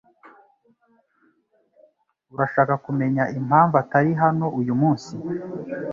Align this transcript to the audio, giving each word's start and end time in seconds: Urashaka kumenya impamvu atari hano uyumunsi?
Urashaka 2.33 2.73
kumenya 2.85 3.23
impamvu 3.39 3.75
atari 3.83 4.11
hano 4.21 4.45
uyumunsi? 4.59 5.13